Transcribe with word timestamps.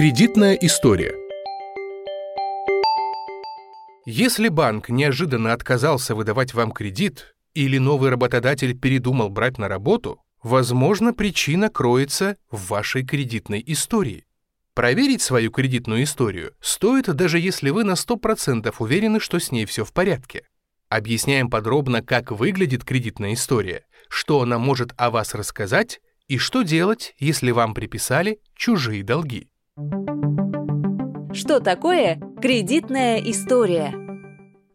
Кредитная 0.00 0.54
история 0.54 1.14
Если 4.06 4.48
банк 4.48 4.88
неожиданно 4.88 5.52
отказался 5.52 6.14
выдавать 6.14 6.54
вам 6.54 6.72
кредит 6.72 7.36
или 7.52 7.76
новый 7.76 8.08
работодатель 8.08 8.74
передумал 8.74 9.28
брать 9.28 9.58
на 9.58 9.68
работу, 9.68 10.22
возможно, 10.42 11.12
причина 11.12 11.68
кроется 11.68 12.38
в 12.50 12.68
вашей 12.68 13.04
кредитной 13.04 13.62
истории. 13.66 14.24
Проверить 14.72 15.20
свою 15.20 15.50
кредитную 15.50 16.04
историю 16.04 16.54
стоит, 16.62 17.14
даже 17.14 17.38
если 17.38 17.68
вы 17.68 17.84
на 17.84 17.92
100% 17.92 18.74
уверены, 18.78 19.20
что 19.20 19.38
с 19.38 19.52
ней 19.52 19.66
все 19.66 19.84
в 19.84 19.92
порядке. 19.92 20.44
Объясняем 20.88 21.50
подробно, 21.50 22.00
как 22.00 22.30
выглядит 22.30 22.86
кредитная 22.86 23.34
история, 23.34 23.84
что 24.08 24.40
она 24.40 24.58
может 24.58 24.94
о 24.96 25.10
вас 25.10 25.34
рассказать 25.34 26.00
и 26.26 26.38
что 26.38 26.62
делать, 26.62 27.14
если 27.18 27.50
вам 27.50 27.74
приписали 27.74 28.40
чужие 28.56 29.04
долги. 29.04 29.49
Что 31.32 31.60
такое 31.60 32.20
кредитная 32.42 33.18
история? 33.18 33.94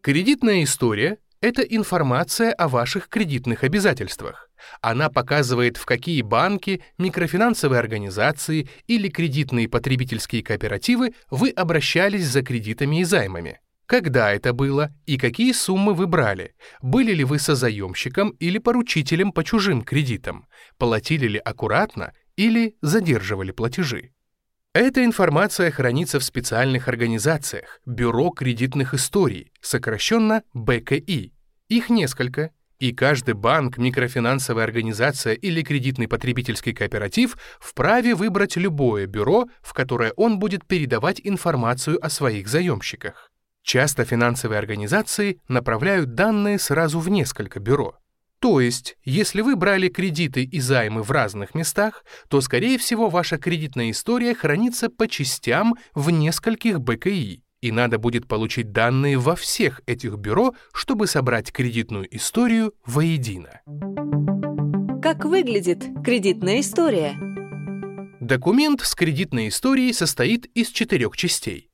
Кредитная 0.02 0.64
история– 0.64 1.18
это 1.40 1.62
информация 1.62 2.52
о 2.52 2.68
ваших 2.68 3.08
кредитных 3.08 3.62
обязательствах. 3.62 4.48
Она 4.80 5.10
показывает, 5.10 5.76
в 5.76 5.84
какие 5.84 6.22
банки, 6.22 6.82
микрофинансовые 6.98 7.78
организации 7.78 8.68
или 8.86 9.08
кредитные 9.08 9.68
потребительские 9.68 10.42
кооперативы 10.42 11.14
вы 11.30 11.50
обращались 11.50 12.26
за 12.26 12.42
кредитами 12.42 13.00
и 13.00 13.04
займами. 13.04 13.60
Когда 13.86 14.32
это 14.32 14.52
было 14.52 14.92
и 15.06 15.16
какие 15.18 15.52
суммы 15.52 15.94
вы 15.94 16.06
брали? 16.06 16.54
Были 16.82 17.12
ли 17.12 17.22
вы 17.22 17.38
созаемщиком 17.38 18.30
или 18.30 18.58
поручителем 18.58 19.30
по 19.30 19.44
чужим 19.44 19.82
кредитам? 19.82 20.46
Платили 20.78 21.28
ли 21.28 21.38
аккуратно 21.38 22.12
или 22.34 22.74
задерживали 22.82 23.52
платежи? 23.52 24.10
Эта 24.78 25.06
информация 25.06 25.70
хранится 25.70 26.20
в 26.20 26.22
специальных 26.22 26.86
организациях 26.86 27.80
Бюро 27.86 28.28
кредитных 28.28 28.92
историй, 28.92 29.50
сокращенно 29.62 30.42
БКИ. 30.52 31.32
Их 31.70 31.88
несколько, 31.88 32.50
и 32.78 32.92
каждый 32.92 33.32
банк, 33.32 33.78
микрофинансовая 33.78 34.64
организация 34.64 35.32
или 35.32 35.62
кредитный 35.62 36.08
потребительский 36.08 36.74
кооператив 36.74 37.38
вправе 37.58 38.14
выбрать 38.14 38.56
любое 38.56 39.06
бюро, 39.06 39.46
в 39.62 39.72
которое 39.72 40.12
он 40.12 40.38
будет 40.38 40.66
передавать 40.66 41.22
информацию 41.24 41.98
о 42.04 42.10
своих 42.10 42.46
заемщиках. 42.46 43.30
Часто 43.62 44.04
финансовые 44.04 44.58
организации 44.58 45.40
направляют 45.48 46.12
данные 46.12 46.58
сразу 46.58 47.00
в 47.00 47.08
несколько 47.08 47.60
бюро. 47.60 47.98
То 48.40 48.60
есть, 48.60 48.96
если 49.04 49.40
вы 49.40 49.56
брали 49.56 49.88
кредиты 49.88 50.44
и 50.44 50.60
займы 50.60 51.02
в 51.02 51.10
разных 51.10 51.54
местах, 51.54 52.04
то, 52.28 52.40
скорее 52.40 52.78
всего, 52.78 53.08
ваша 53.08 53.38
кредитная 53.38 53.90
история 53.90 54.34
хранится 54.34 54.90
по 54.90 55.08
частям 55.08 55.74
в 55.94 56.10
нескольких 56.10 56.80
БКИ, 56.80 57.42
и 57.62 57.72
надо 57.72 57.98
будет 57.98 58.28
получить 58.28 58.72
данные 58.72 59.18
во 59.18 59.34
всех 59.36 59.80
этих 59.86 60.16
бюро, 60.16 60.54
чтобы 60.72 61.06
собрать 61.06 61.50
кредитную 61.50 62.14
историю 62.14 62.74
воедино. 62.84 63.62
Как 65.02 65.24
выглядит 65.24 65.84
кредитная 66.04 66.60
история? 66.60 67.16
Документ 68.20 68.82
с 68.82 68.94
кредитной 68.94 69.48
историей 69.48 69.92
состоит 69.92 70.46
из 70.54 70.68
четырех 70.68 71.16
частей. 71.16 71.70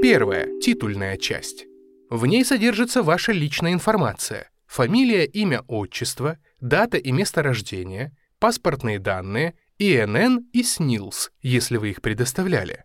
Первая– 0.00 0.48
титульная 0.60 1.16
часть. 1.16 1.66
В 2.08 2.24
ней 2.24 2.44
содержится 2.44 3.02
ваша 3.02 3.32
личная 3.32 3.72
информация– 3.72 4.48
фамилия, 4.68 5.24
имя, 5.24 5.64
отчество, 5.66 6.38
дата 6.60 6.98
и 6.98 7.10
место 7.10 7.42
рождения, 7.42 8.16
паспортные 8.38 8.98
данные, 9.00 9.54
ИНН 9.78 10.48
и 10.52 10.62
СНИЛС, 10.62 11.30
если 11.42 11.76
вы 11.76 11.90
их 11.90 12.02
предоставляли. 12.02 12.84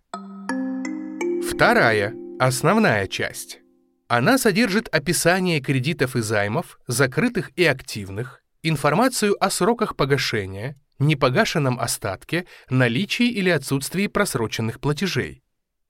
Вторая– 1.47 2.13
основная 2.39 3.07
часть. 3.07 3.59
Она 4.07 4.38
содержит 4.38 4.88
описание 4.89 5.59
кредитов 5.59 6.16
и 6.16 6.22
займов, 6.22 6.79
закрытых 6.88 7.51
и 7.55 7.66
активных, 7.66 8.41
информацию 8.61 9.35
о 9.43 9.49
сроках 9.49 9.95
погашения, 9.95 10.79
непогашенном 10.99 11.79
остатке, 11.79 12.45
наличии 12.69 13.27
или 13.27 13.49
отсутствии 13.49 14.07
просроченных 14.07 14.79
платежей. 14.79 15.42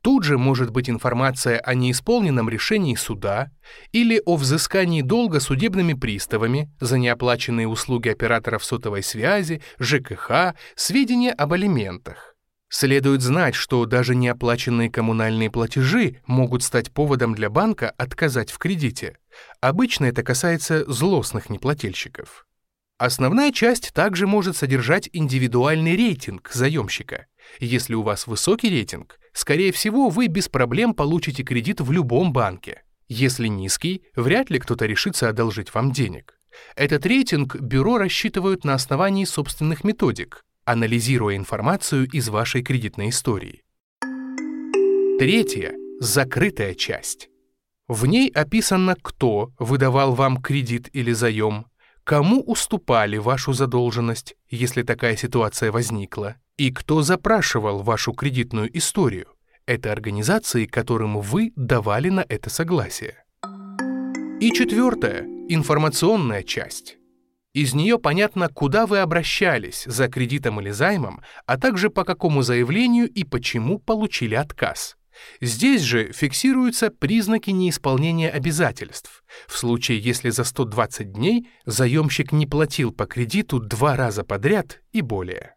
Тут 0.03 0.25
же 0.25 0.37
может 0.37 0.69
быть 0.69 0.89
информация 0.89 1.59
о 1.59 1.73
неисполненном 1.75 2.49
решении 2.49 2.93
суда 2.95 3.51
или 3.93 4.21
о 4.25 4.35
взыскании 4.35 5.01
долга 5.01 5.39
судебными 5.39 5.93
приставами 5.93 6.69
за 6.81 6.97
неоплаченные 6.97 7.69
услуги 7.69 8.09
операторов 8.09 8.65
сотовой 8.65 9.01
связи, 9.01 9.61
ЖКХ, 9.79 10.55
сведения 10.75 11.31
об 11.31 11.53
алиментах. 11.53 12.35
Следует 12.67 13.21
знать, 13.21 13.55
что 13.55 13.85
даже 13.85 14.13
неоплаченные 14.13 14.91
коммунальные 14.91 15.49
платежи 15.49 16.17
могут 16.27 16.63
стать 16.63 16.91
поводом 16.91 17.33
для 17.33 17.49
банка 17.49 17.93
отказать 17.97 18.51
в 18.51 18.57
кредите. 18.57 19.19
Обычно 19.61 20.05
это 20.05 20.21
касается 20.21 20.83
злостных 20.91 21.49
неплательщиков. 21.49 22.45
Основная 23.05 23.51
часть 23.51 23.91
также 23.91 24.27
может 24.27 24.55
содержать 24.55 25.09
индивидуальный 25.11 25.97
рейтинг 25.97 26.49
заемщика. 26.53 27.25
Если 27.59 27.95
у 27.95 28.01
вас 28.01 28.27
высокий 28.27 28.69
рейтинг, 28.69 29.19
скорее 29.33 29.73
всего, 29.73 30.07
вы 30.07 30.27
без 30.27 30.47
проблем 30.47 30.93
получите 30.93 31.43
кредит 31.43 31.81
в 31.81 31.91
любом 31.91 32.31
банке. 32.31 32.83
Если 33.09 33.47
низкий, 33.47 34.03
вряд 34.15 34.49
ли 34.49 34.57
кто-то 34.57 34.85
решится 34.85 35.27
одолжить 35.27 35.73
вам 35.73 35.91
денег. 35.91 36.39
Этот 36.77 37.05
рейтинг 37.05 37.57
бюро 37.57 37.97
рассчитывают 37.97 38.63
на 38.63 38.73
основании 38.73 39.25
собственных 39.25 39.83
методик, 39.83 40.45
анализируя 40.63 41.35
информацию 41.35 42.07
из 42.09 42.29
вашей 42.29 42.63
кредитной 42.63 43.09
истории. 43.09 43.63
Третья– 45.19 45.73
закрытая 45.99 46.73
часть. 46.73 47.27
В 47.89 48.05
ней 48.05 48.29
описано, 48.29 48.95
кто 49.01 49.51
выдавал 49.59 50.15
вам 50.15 50.41
кредит 50.41 50.89
или 50.93 51.11
заем, 51.11 51.65
кому 52.03 52.41
уступали 52.41 53.17
вашу 53.17 53.53
задолженность, 53.53 54.35
если 54.49 54.83
такая 54.83 55.15
ситуация 55.15 55.71
возникла, 55.71 56.35
и 56.57 56.71
кто 56.71 57.01
запрашивал 57.01 57.81
вашу 57.81 58.13
кредитную 58.13 58.75
историю. 58.77 59.27
Это 59.65 59.91
организации, 59.91 60.65
которым 60.65 61.21
вы 61.21 61.53
давали 61.55 62.09
на 62.09 62.25
это 62.27 62.49
согласие. 62.49 63.23
И 64.39 64.51
четвертое– 64.51 65.21
информационная 65.47 66.43
часть. 66.43 66.97
Из 67.53 67.73
нее 67.73 67.99
понятно, 67.99 68.49
куда 68.49 68.87
вы 68.87 68.99
обращались 68.99 69.83
за 69.85 70.09
кредитом 70.09 70.59
или 70.59 70.71
займом, 70.71 71.21
а 71.45 71.57
также 71.57 71.89
по 71.89 72.03
какому 72.03 72.41
заявлению 72.41 73.07
и 73.07 73.23
почему 73.23 73.77
получили 73.79 74.35
отказ. 74.35 74.97
Здесь 75.41 75.81
же 75.81 76.11
фиксируются 76.11 76.89
признаки 76.89 77.51
неисполнения 77.51 78.29
обязательств. 78.29 79.23
В 79.47 79.57
случае, 79.57 79.99
если 79.99 80.29
за 80.29 80.43
120 80.43 81.11
дней 81.11 81.47
заемщик 81.65 82.31
не 82.31 82.47
платил 82.47 82.91
по 82.91 83.05
кредиту 83.05 83.59
два 83.59 83.95
раза 83.95 84.23
подряд 84.23 84.81
и 84.91 85.01
более. 85.01 85.55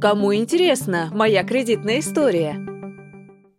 Кому 0.00 0.34
интересна 0.34 1.10
моя 1.12 1.42
кредитная 1.42 2.00
история? 2.00 2.54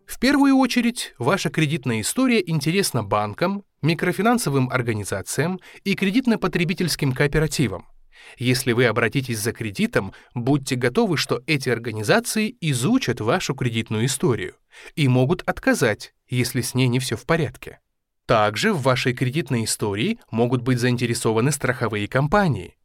В 0.06 0.20
первую 0.20 0.56
очередь, 0.56 1.14
ваша 1.18 1.50
кредитная 1.50 2.02
история 2.02 2.42
интересна 2.46 3.04
банкам, 3.04 3.64
микрофинансовым 3.82 4.70
организациям 4.70 5.60
и 5.84 5.96
кредитно-потребительским 5.96 7.14
кооперативам. 7.14 7.88
Если 8.38 8.74
вы 8.74 8.86
обратитесь 8.86 9.40
за 9.40 9.52
кредитом, 9.52 10.14
будьте 10.34 10.76
готовы, 10.76 11.18
что 11.18 11.42
эти 11.48 11.70
организации 11.70 12.56
изучат 12.62 13.22
вашу 13.22 13.56
кредитную 13.56 14.06
историю 14.06 14.56
и 14.96 15.08
могут 15.08 15.42
отказать, 15.44 16.14
если 16.28 16.62
с 16.62 16.74
ней 16.74 16.88
не 16.88 17.00
все 17.00 17.16
в 17.16 17.26
порядке. 17.26 17.80
Также 18.26 18.74
в 18.74 18.82
вашей 18.82 19.14
кредитной 19.14 19.64
истории 19.64 20.20
могут 20.32 20.62
быть 20.62 20.80
заинтересованы 20.80 21.52
страховые 21.52 22.08
компании. 22.08 22.76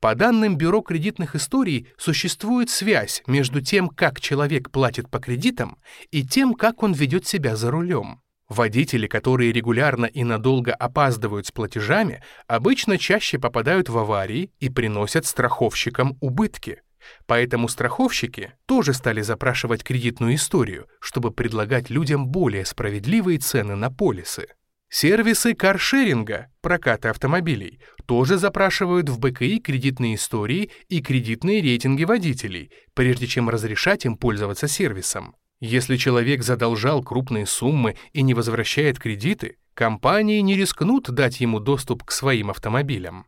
По 0.00 0.14
данным 0.14 0.56
Бюро 0.56 0.80
кредитных 0.80 1.34
историй, 1.34 1.88
существует 1.96 2.70
связь 2.70 3.22
между 3.26 3.60
тем, 3.60 3.88
как 3.88 4.20
человек 4.20 4.70
платит 4.70 5.10
по 5.10 5.18
кредитам, 5.18 5.78
и 6.10 6.24
тем, 6.24 6.54
как 6.54 6.82
он 6.82 6.92
ведет 6.92 7.26
себя 7.26 7.56
за 7.56 7.70
рулем. 7.70 8.20
Водители, 8.52 9.06
которые 9.06 9.50
регулярно 9.50 10.04
и 10.04 10.24
надолго 10.24 10.74
опаздывают 10.74 11.46
с 11.46 11.50
платежами, 11.50 12.22
обычно 12.46 12.98
чаще 12.98 13.38
попадают 13.38 13.88
в 13.88 13.96
аварии 13.96 14.50
и 14.60 14.68
приносят 14.68 15.24
страховщикам 15.24 16.18
убытки. 16.20 16.82
Поэтому 17.24 17.66
страховщики 17.68 18.52
тоже 18.66 18.92
стали 18.92 19.22
запрашивать 19.22 19.82
кредитную 19.82 20.34
историю, 20.34 20.86
чтобы 21.00 21.30
предлагать 21.30 21.88
людям 21.88 22.28
более 22.28 22.66
справедливые 22.66 23.38
цены 23.38 23.74
на 23.74 23.90
полисы. 23.90 24.48
Сервисы 24.90 25.54
каршеринга, 25.54 26.48
проката 26.60 27.08
автомобилей, 27.08 27.80
тоже 28.04 28.36
запрашивают 28.36 29.08
в 29.08 29.18
БКИ 29.18 29.60
кредитные 29.60 30.16
истории 30.16 30.70
и 30.90 31.00
кредитные 31.00 31.62
рейтинги 31.62 32.04
водителей, 32.04 32.70
прежде 32.92 33.26
чем 33.26 33.48
разрешать 33.48 34.04
им 34.04 34.18
пользоваться 34.18 34.68
сервисом. 34.68 35.36
Если 35.64 35.96
человек 35.96 36.42
задолжал 36.42 37.04
крупные 37.04 37.46
суммы 37.46 37.94
и 38.12 38.22
не 38.22 38.34
возвращает 38.34 38.98
кредиты, 38.98 39.58
компании 39.74 40.40
не 40.40 40.56
рискнут 40.56 41.08
дать 41.08 41.40
ему 41.40 41.60
доступ 41.60 42.02
к 42.02 42.10
своим 42.10 42.50
автомобилям. 42.50 43.26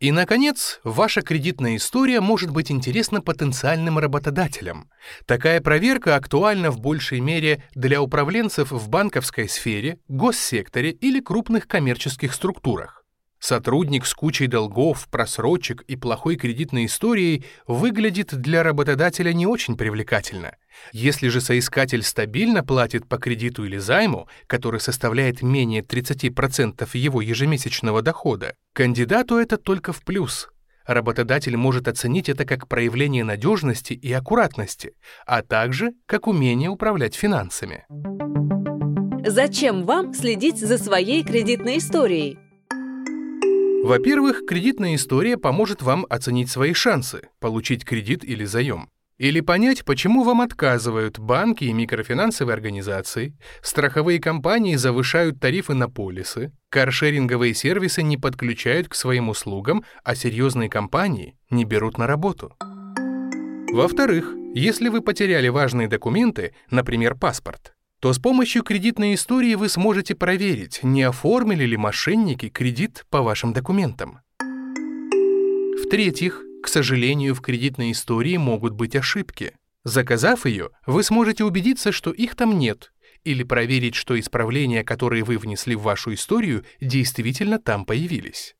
И, 0.00 0.10
наконец, 0.10 0.80
ваша 0.82 1.22
кредитная 1.22 1.76
история 1.76 2.20
может 2.20 2.50
быть 2.50 2.72
интересна 2.72 3.20
потенциальным 3.20 4.00
работодателям. 4.00 4.90
Такая 5.24 5.60
проверка 5.60 6.16
актуальна 6.16 6.72
в 6.72 6.80
большей 6.80 7.20
мере 7.20 7.62
для 7.76 8.02
управленцев 8.02 8.72
в 8.72 8.88
банковской 8.88 9.48
сфере, 9.48 10.00
госсекторе 10.08 10.90
или 10.90 11.20
крупных 11.20 11.68
коммерческих 11.68 12.34
структурах. 12.34 12.95
Сотрудник 13.46 14.06
с 14.06 14.12
кучей 14.12 14.48
долгов, 14.48 15.06
просрочек 15.08 15.82
и 15.82 15.94
плохой 15.94 16.34
кредитной 16.34 16.86
историей 16.86 17.44
выглядит 17.68 18.34
для 18.34 18.64
работодателя 18.64 19.32
не 19.32 19.46
очень 19.46 19.76
привлекательно. 19.76 20.56
Если 20.90 21.28
же 21.28 21.40
соискатель 21.40 22.02
стабильно 22.02 22.64
платит 22.64 23.06
по 23.06 23.18
кредиту 23.18 23.64
или 23.64 23.76
займу, 23.76 24.26
который 24.48 24.80
составляет 24.80 25.42
менее 25.42 25.82
30% 25.82 26.88
его 26.94 27.20
ежемесячного 27.20 28.02
дохода, 28.02 28.56
кандидату 28.72 29.36
это 29.36 29.58
только 29.58 29.92
в 29.92 30.02
плюс. 30.02 30.48
Работодатель 30.84 31.56
может 31.56 31.86
оценить 31.86 32.28
это 32.28 32.44
как 32.44 32.66
проявление 32.66 33.22
надежности 33.22 33.92
и 33.92 34.12
аккуратности, 34.12 34.94
а 35.24 35.42
также 35.42 35.92
как 36.06 36.26
умение 36.26 36.68
управлять 36.68 37.14
финансами. 37.14 37.86
Зачем 39.24 39.84
вам 39.84 40.14
следить 40.14 40.58
за 40.58 40.78
своей 40.78 41.22
кредитной 41.22 41.78
историей? 41.78 42.40
Во-первых, 43.86 44.46
кредитная 44.48 44.96
история 44.96 45.36
поможет 45.36 45.80
вам 45.80 46.06
оценить 46.10 46.50
свои 46.50 46.72
шансы, 46.72 47.28
получить 47.38 47.84
кредит 47.84 48.24
или 48.24 48.44
заем. 48.44 48.88
Или 49.16 49.38
понять, 49.38 49.84
почему 49.84 50.24
вам 50.24 50.40
отказывают 50.40 51.20
банки 51.20 51.62
и 51.62 51.72
микрофинансовые 51.72 52.54
организации, 52.54 53.38
страховые 53.62 54.18
компании 54.18 54.74
завышают 54.74 55.38
тарифы 55.38 55.74
на 55.74 55.88
полисы, 55.88 56.50
каршеринговые 56.68 57.54
сервисы 57.54 58.02
не 58.02 58.16
подключают 58.16 58.88
к 58.88 58.96
своим 58.96 59.28
услугам, 59.28 59.84
а 60.02 60.16
серьезные 60.16 60.68
компании 60.68 61.38
не 61.50 61.64
берут 61.64 61.96
на 61.96 62.08
работу. 62.08 62.56
Во-вторых, 63.72 64.34
если 64.52 64.88
вы 64.88 65.00
потеряли 65.00 65.46
важные 65.46 65.86
документы, 65.86 66.56
например, 66.72 67.14
паспорт, 67.14 67.75
то 68.06 68.12
с 68.12 68.20
помощью 68.20 68.62
кредитной 68.62 69.14
истории 69.14 69.56
вы 69.56 69.68
сможете 69.68 70.14
проверить, 70.14 70.78
не 70.84 71.02
оформили 71.02 71.64
ли 71.64 71.76
мошенники 71.76 72.48
кредит 72.48 73.04
по 73.10 73.20
вашим 73.20 73.52
документам. 73.52 74.20
В-третьих, 75.82 76.44
к 76.62 76.68
сожалению, 76.68 77.34
в 77.34 77.40
кредитной 77.40 77.90
истории 77.90 78.36
могут 78.36 78.74
быть 78.74 78.94
ошибки. 78.94 79.56
Заказав 79.82 80.46
ее, 80.46 80.70
вы 80.86 81.02
сможете 81.02 81.42
убедиться, 81.42 81.90
что 81.90 82.12
их 82.12 82.36
там 82.36 82.56
нет, 82.60 82.92
или 83.24 83.42
проверить, 83.42 83.96
что 83.96 84.16
исправления, 84.16 84.84
которые 84.84 85.24
вы 85.24 85.36
внесли 85.36 85.74
в 85.74 85.82
вашу 85.82 86.14
историю, 86.14 86.64
действительно 86.80 87.58
там 87.58 87.84
появились. 87.84 88.54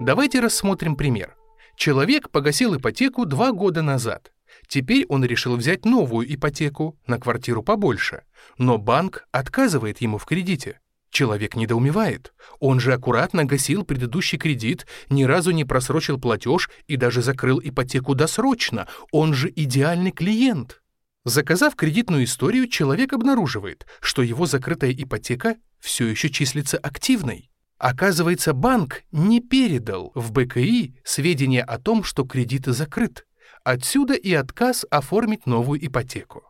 Давайте 0.00 0.40
рассмотрим 0.40 0.96
пример. 0.96 1.36
Человек 1.76 2.30
погасил 2.30 2.78
ипотеку 2.78 3.26
два 3.26 3.52
года 3.52 3.82
назад. 3.82 4.32
Теперь 4.72 5.04
он 5.10 5.22
решил 5.22 5.54
взять 5.56 5.84
новую 5.84 6.34
ипотеку 6.34 6.98
на 7.06 7.18
квартиру 7.18 7.62
побольше, 7.62 8.22
но 8.56 8.78
банк 8.78 9.26
отказывает 9.30 10.00
ему 10.00 10.16
в 10.16 10.24
кредите. 10.24 10.80
Человек 11.10 11.56
недоумевает. 11.56 12.32
Он 12.58 12.80
же 12.80 12.94
аккуратно 12.94 13.44
гасил 13.44 13.84
предыдущий 13.84 14.38
кредит, 14.38 14.86
ни 15.10 15.24
разу 15.24 15.50
не 15.50 15.66
просрочил 15.66 16.18
платеж 16.18 16.70
и 16.86 16.96
даже 16.96 17.20
закрыл 17.20 17.60
ипотеку 17.62 18.14
досрочно. 18.14 18.88
Он 19.10 19.34
же 19.34 19.52
идеальный 19.54 20.10
клиент. 20.10 20.80
Заказав 21.26 21.76
кредитную 21.76 22.24
историю, 22.24 22.66
человек 22.66 23.12
обнаруживает, 23.12 23.86
что 24.00 24.22
его 24.22 24.46
закрытая 24.46 24.92
ипотека 24.92 25.56
все 25.80 26.06
еще 26.06 26.30
числится 26.30 26.78
активной. 26.78 27.50
Оказывается, 27.76 28.54
банк 28.54 29.02
не 29.12 29.42
передал 29.42 30.12
в 30.14 30.32
БКИ 30.32 30.94
сведения 31.04 31.62
о 31.62 31.78
том, 31.78 32.04
что 32.04 32.24
кредит 32.24 32.64
закрыт. 32.64 33.26
Отсюда 33.64 34.14
и 34.14 34.32
отказ 34.32 34.84
оформить 34.90 35.46
новую 35.46 35.84
ипотеку. 35.86 36.42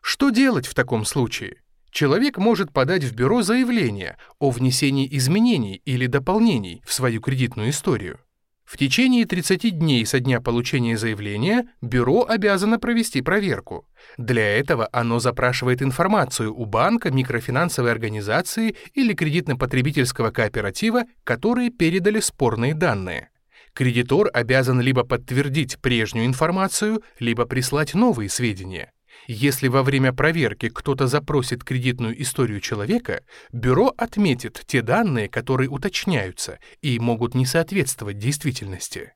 Что 0.00 0.30
делать 0.30 0.66
в 0.66 0.74
таком 0.74 1.04
случае? 1.04 1.62
Человек 1.92 2.36
может 2.36 2.72
подать 2.72 3.04
в 3.04 3.14
бюро 3.14 3.42
заявление 3.42 4.16
о 4.40 4.50
внесении 4.50 5.08
изменений 5.16 5.80
или 5.84 6.06
дополнений 6.06 6.82
в 6.84 6.92
свою 6.92 7.20
кредитную 7.20 7.70
историю. 7.70 8.18
В 8.64 8.76
течение 8.76 9.24
30 9.24 9.78
дней 9.78 10.04
со 10.04 10.18
дня 10.18 10.40
получения 10.40 10.98
заявления 10.98 11.68
бюро 11.80 12.26
обязано 12.28 12.78
провести 12.78 13.22
проверку. 13.22 13.88
Для 14.18 14.58
этого 14.58 14.88
оно 14.92 15.20
запрашивает 15.20 15.80
информацию 15.80 16.54
у 16.54 16.66
банка, 16.66 17.10
микрофинансовой 17.10 17.92
организации 17.92 18.76
или 18.94 19.14
кредитно-потребительского 19.14 20.32
кооператива, 20.32 21.04
которые 21.24 21.70
передали 21.70 22.20
спорные 22.20 22.74
данные. 22.74 23.30
Кредитор 23.74 24.30
обязан 24.32 24.80
либо 24.80 25.04
подтвердить 25.04 25.78
прежнюю 25.78 26.26
информацию, 26.26 27.02
либо 27.18 27.46
прислать 27.46 27.94
новые 27.94 28.28
сведения. 28.28 28.92
Если 29.26 29.68
во 29.68 29.82
время 29.82 30.12
проверки 30.12 30.68
кто-то 30.68 31.06
запросит 31.06 31.64
кредитную 31.64 32.20
историю 32.22 32.60
человека, 32.60 33.22
бюро 33.52 33.92
отметит 33.96 34.62
те 34.66 34.80
данные, 34.80 35.28
которые 35.28 35.68
уточняются 35.68 36.58
и 36.80 36.98
могут 36.98 37.34
не 37.34 37.44
соответствовать 37.44 38.18
действительности. 38.18 39.12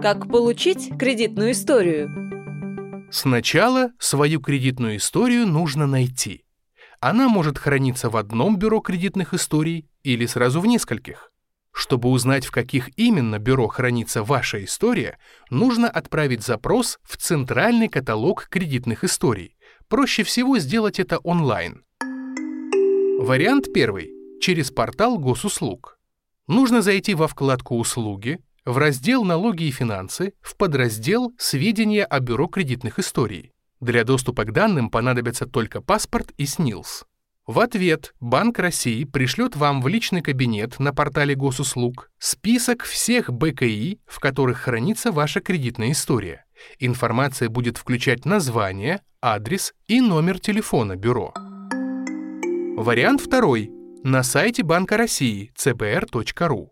Как 0.00 0.28
получить 0.28 0.90
кредитную 0.98 1.52
историю? 1.52 2.08
Сначала 3.10 3.90
свою 3.98 4.40
кредитную 4.40 4.96
историю 4.96 5.46
нужно 5.46 5.86
найти. 5.86 6.44
Она 7.00 7.28
может 7.28 7.58
храниться 7.58 8.10
в 8.10 8.16
одном 8.16 8.58
бюро 8.58 8.80
кредитных 8.80 9.34
историй 9.34 9.88
или 10.02 10.26
сразу 10.26 10.60
в 10.60 10.66
нескольких. 10.66 11.30
Чтобы 11.78 12.08
узнать, 12.08 12.44
в 12.44 12.50
каких 12.50 12.90
именно 12.98 13.38
бюро 13.38 13.68
хранится 13.68 14.24
ваша 14.24 14.64
история, 14.64 15.16
нужно 15.48 15.88
отправить 15.88 16.42
запрос 16.42 16.98
в 17.04 17.16
Центральный 17.16 17.88
каталог 17.88 18.48
кредитных 18.50 19.04
историй. 19.04 19.56
Проще 19.86 20.24
всего 20.24 20.58
сделать 20.58 20.98
это 20.98 21.18
онлайн. 21.18 21.84
Вариант 23.20 23.72
первый. 23.72 24.10
Через 24.40 24.72
портал 24.72 25.18
госуслуг. 25.18 26.00
Нужно 26.48 26.82
зайти 26.82 27.14
во 27.14 27.28
вкладку 27.28 27.76
«Услуги», 27.76 28.40
в 28.64 28.76
раздел 28.76 29.22
«Налоги 29.22 29.62
и 29.62 29.70
финансы», 29.70 30.32
в 30.40 30.56
подраздел 30.56 31.32
«Сведения 31.38 32.04
о 32.04 32.18
бюро 32.18 32.48
кредитных 32.48 32.98
историй». 32.98 33.52
Для 33.78 34.02
доступа 34.02 34.42
к 34.42 34.52
данным 34.52 34.90
понадобятся 34.90 35.46
только 35.46 35.80
паспорт 35.80 36.32
и 36.38 36.44
СНИЛС. 36.44 37.04
В 37.48 37.60
ответ 37.60 38.14
Банк 38.20 38.58
России 38.58 39.04
пришлет 39.04 39.56
вам 39.56 39.80
в 39.80 39.88
личный 39.88 40.20
кабинет 40.20 40.78
на 40.78 40.92
портале 40.92 41.34
госуслуг 41.34 42.10
список 42.18 42.82
всех 42.82 43.32
БКИ, 43.32 44.00
в 44.04 44.20
которых 44.20 44.58
хранится 44.58 45.12
ваша 45.12 45.40
кредитная 45.40 45.92
история. 45.92 46.44
Информация 46.78 47.48
будет 47.48 47.78
включать 47.78 48.26
название, 48.26 49.00
адрес 49.22 49.72
и 49.86 50.02
номер 50.02 50.38
телефона 50.38 50.96
бюро. 50.96 51.32
Вариант 52.76 53.22
второй. 53.22 53.70
На 54.04 54.22
сайте 54.24 54.62
Банка 54.62 54.98
России 54.98 55.50
cbr.ru. 55.56 56.68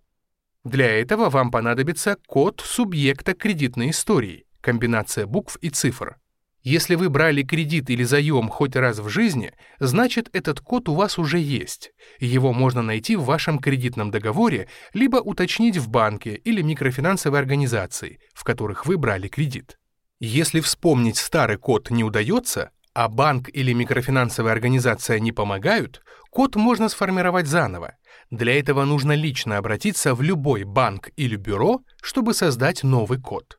Для 0.64 1.00
этого 1.00 1.30
вам 1.30 1.50
понадобится 1.50 2.18
код 2.26 2.62
субъекта 2.62 3.32
кредитной 3.32 3.88
истории, 3.88 4.44
комбинация 4.60 5.24
букв 5.24 5.56
и 5.62 5.70
цифр. 5.70 6.18
Если 6.66 6.96
вы 6.96 7.10
брали 7.10 7.44
кредит 7.44 7.90
или 7.90 8.02
заем 8.02 8.48
хоть 8.48 8.74
раз 8.74 8.98
в 8.98 9.08
жизни, 9.08 9.52
значит 9.78 10.28
этот 10.32 10.58
код 10.58 10.88
у 10.88 10.94
вас 10.94 11.16
уже 11.16 11.38
есть. 11.38 11.92
Его 12.18 12.52
можно 12.52 12.82
найти 12.82 13.14
в 13.14 13.22
вашем 13.22 13.60
кредитном 13.60 14.10
договоре, 14.10 14.66
либо 14.92 15.18
уточнить 15.18 15.76
в 15.76 15.88
банке 15.88 16.34
или 16.34 16.62
микрофинансовой 16.62 17.38
организации, 17.38 18.18
в 18.34 18.42
которых 18.42 18.84
вы 18.84 18.98
брали 18.98 19.28
кредит. 19.28 19.78
Если 20.18 20.58
вспомнить 20.58 21.18
старый 21.18 21.56
код 21.56 21.90
не 21.90 22.02
удается, 22.02 22.72
а 22.94 23.06
банк 23.06 23.48
или 23.48 23.72
микрофинансовая 23.72 24.52
организация 24.52 25.20
не 25.20 25.30
помогают, 25.30 26.02
код 26.30 26.56
можно 26.56 26.88
сформировать 26.88 27.46
заново. 27.46 27.94
Для 28.32 28.58
этого 28.58 28.84
нужно 28.84 29.12
лично 29.12 29.58
обратиться 29.58 30.16
в 30.16 30.20
любой 30.20 30.64
банк 30.64 31.10
или 31.14 31.36
бюро, 31.36 31.82
чтобы 32.02 32.34
создать 32.34 32.82
новый 32.82 33.20
код. 33.20 33.56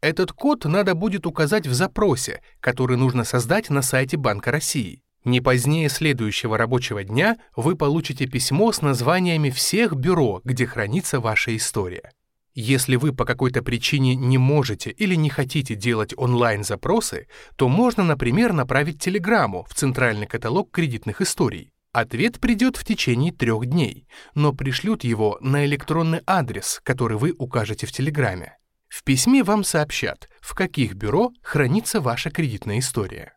Этот 0.00 0.32
код 0.32 0.64
надо 0.64 0.94
будет 0.94 1.26
указать 1.26 1.66
в 1.66 1.74
запросе, 1.74 2.40
который 2.60 2.96
нужно 2.96 3.24
создать 3.24 3.70
на 3.70 3.82
сайте 3.82 4.16
Банка 4.16 4.50
России. 4.50 5.02
Не 5.24 5.40
позднее 5.40 5.88
следующего 5.88 6.56
рабочего 6.56 7.04
дня 7.04 7.36
вы 7.56 7.76
получите 7.76 8.26
письмо 8.26 8.72
с 8.72 8.80
названиями 8.82 9.50
всех 9.50 9.94
бюро, 9.94 10.40
где 10.44 10.66
хранится 10.66 11.20
ваша 11.20 11.56
история. 11.56 12.12
Если 12.54 12.96
вы 12.96 13.12
по 13.12 13.24
какой-то 13.24 13.62
причине 13.62 14.16
не 14.16 14.38
можете 14.38 14.90
или 14.90 15.14
не 15.14 15.30
хотите 15.30 15.74
делать 15.74 16.14
онлайн-запросы, 16.16 17.28
то 17.56 17.68
можно, 17.68 18.02
например, 18.02 18.52
направить 18.52 19.00
телеграмму 19.00 19.64
в 19.68 19.74
центральный 19.74 20.26
каталог 20.26 20.70
кредитных 20.70 21.20
историй. 21.20 21.70
Ответ 21.92 22.40
придет 22.40 22.76
в 22.76 22.84
течение 22.84 23.32
трех 23.32 23.66
дней, 23.66 24.06
но 24.34 24.52
пришлют 24.52 25.04
его 25.04 25.38
на 25.40 25.64
электронный 25.66 26.20
адрес, 26.26 26.80
который 26.84 27.16
вы 27.16 27.34
укажете 27.38 27.86
в 27.86 27.92
телеграмме. 27.92 28.56
В 28.88 29.04
письме 29.04 29.42
вам 29.44 29.64
сообщат, 29.64 30.28
в 30.40 30.54
каких 30.54 30.94
бюро 30.94 31.30
хранится 31.42 32.00
ваша 32.00 32.30
кредитная 32.30 32.78
история. 32.78 33.34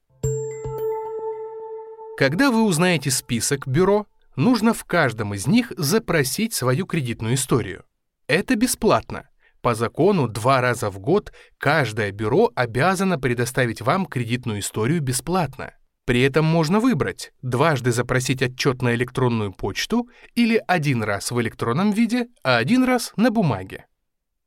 Когда 2.18 2.52
вы 2.52 2.64
узнаете 2.64 3.12
список 3.12 3.68
бюро, 3.68 4.06
нужно 4.36 4.74
в 4.74 4.86
каждом 4.86 5.34
из 5.34 5.48
них 5.48 5.74
запросить 5.76 6.54
свою 6.54 6.86
кредитную 6.86 7.36
историю. 7.36 7.84
Это 8.28 8.56
бесплатно. 8.56 9.28
По 9.62 9.76
закону 9.76 10.28
два 10.28 10.62
раза 10.62 10.90
в 10.90 11.00
год 11.00 11.32
каждое 11.58 12.12
бюро 12.12 12.52
обязано 12.56 13.20
предоставить 13.20 13.82
вам 13.82 14.06
кредитную 14.06 14.60
историю 14.60 15.02
бесплатно. 15.02 15.74
При 16.06 16.22
этом 16.22 16.46
можно 16.46 16.80
выбрать 16.80 17.32
дважды 17.42 17.92
запросить 17.92 18.42
отчет 18.42 18.82
на 18.82 18.96
электронную 18.96 19.52
почту 19.54 20.10
или 20.34 20.62
один 20.68 21.04
раз 21.04 21.32
в 21.32 21.40
электронном 21.42 21.92
виде, 21.92 22.28
а 22.44 22.58
один 22.58 22.84
раз 22.84 23.14
на 23.18 23.30
бумаге. 23.32 23.86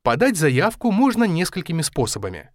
Подать 0.05 0.37
заявку 0.37 0.91
можно 0.91 1.23
несколькими 1.23 1.81
способами. 1.81 2.51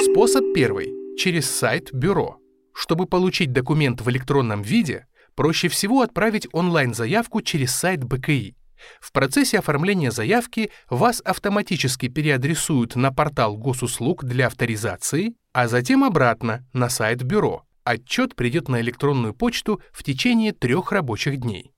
Способ 0.00 0.52
первый– 0.52 0.92
через 1.16 1.48
сайт 1.48 1.92
бюро. 1.92 2.38
Чтобы 2.74 3.06
получить 3.06 3.52
документ 3.52 4.00
в 4.00 4.10
электронном 4.10 4.60
виде, 4.60 5.06
проще 5.36 5.68
всего 5.68 6.00
отправить 6.00 6.48
онлайн-заявку 6.52 7.42
через 7.42 7.72
сайт 7.72 8.02
БКИ. 8.02 8.56
В 9.00 9.12
процессе 9.12 9.60
оформления 9.60 10.10
заявки 10.10 10.72
вас 10.90 11.20
автоматически 11.20 12.08
переадресуют 12.08 12.96
на 12.96 13.12
портал 13.12 13.56
госуслуг 13.56 14.24
для 14.24 14.48
авторизации, 14.48 15.36
а 15.52 15.68
затем 15.68 16.02
обратно 16.02 16.66
на 16.72 16.88
сайт 16.88 17.22
бюро. 17.22 17.62
Отчет 17.84 18.34
придет 18.34 18.68
на 18.68 18.80
электронную 18.80 19.32
почту 19.32 19.80
в 19.92 20.02
течение 20.02 20.50
трех 20.50 20.90
рабочих 20.90 21.36
дней. 21.36 21.70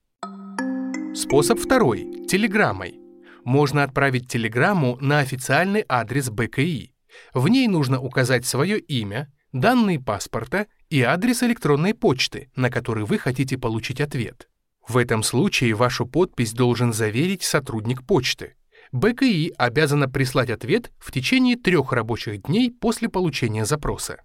Способ 1.13 1.59
второй– 1.59 2.25
телеграммой. 2.27 3.04
Можно 3.45 3.83
отправить 3.83 4.27
телеграмму 4.27 4.97
на 4.99 5.19
официальный 5.19 5.85
адрес 5.87 6.31
БКИ. 6.31 6.93
В 7.33 7.47
ней 7.47 7.67
нужно 7.67 8.01
указать 8.01 8.45
свое 8.45 8.79
имя, 8.79 9.31
данные 9.53 10.01
паспорта 10.01 10.65
и 10.89 11.01
адрес 11.03 11.43
электронной 11.43 11.93
почты, 11.93 12.49
на 12.55 12.71
который 12.71 13.05
вы 13.05 13.19
хотите 13.19 13.59
получить 13.59 14.01
ответ. 14.01 14.49
В 14.87 14.97
этом 14.97 15.21
случае 15.21 15.75
вашу 15.75 16.07
подпись 16.07 16.53
должен 16.53 16.91
заверить 16.91 17.43
сотрудник 17.43 18.03
почты. 18.03 18.55
БКИ 18.91 19.53
обязана 19.57 20.09
прислать 20.09 20.49
ответ 20.49 20.91
в 20.97 21.11
течение 21.11 21.55
трех 21.55 21.91
рабочих 21.93 22.41
дней 22.43 22.71
после 22.71 23.09
получения 23.09 23.65
запроса. 23.65 24.23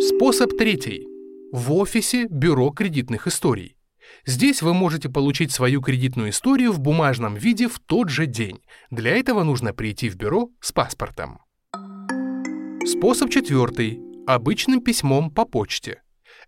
Способ 0.00 0.56
третий. 0.56 1.06
В 1.52 1.74
офисе 1.74 2.26
Бюро 2.30 2.70
кредитных 2.70 3.26
историй. 3.26 3.76
Здесь 4.24 4.62
вы 4.62 4.72
можете 4.72 5.08
получить 5.08 5.50
свою 5.50 5.80
кредитную 5.80 6.30
историю 6.30 6.72
в 6.72 6.80
бумажном 6.80 7.34
виде 7.34 7.68
в 7.68 7.80
тот 7.80 8.08
же 8.08 8.26
день. 8.26 8.60
Для 8.90 9.16
этого 9.16 9.42
нужно 9.42 9.74
прийти 9.74 10.08
в 10.08 10.16
бюро 10.16 10.48
с 10.60 10.70
паспортом. 10.70 11.40
Способ 12.84 13.30
четвертый. 13.30 14.00
Обычным 14.26 14.80
письмом 14.80 15.30
по 15.30 15.44
почте. 15.44 16.02